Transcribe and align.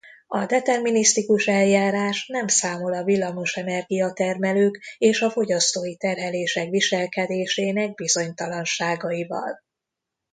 A 0.27 0.45
determinisztikus 0.45 1.47
eljárás 1.47 2.27
nem 2.27 2.47
számol 2.47 2.93
a 2.93 3.03
villamosenergia-termelők 3.03 4.79
és 4.97 5.21
a 5.21 5.29
fogyasztói 5.31 5.95
terhelések 5.97 6.69
viselkedésének 6.69 7.93
bizonytalanságaival. 7.93 9.61